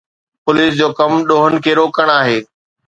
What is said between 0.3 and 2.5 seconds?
Police جو ڪم ڏوهن کي روڪڻ آهي.